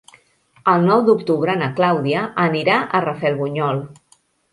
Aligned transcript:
El 0.71 0.85
nou 0.85 1.03
d'octubre 1.09 1.53
na 1.59 1.67
Clàudia 1.79 2.23
anirà 2.45 2.79
a 2.79 3.03
Rafelbunyol. 3.05 3.83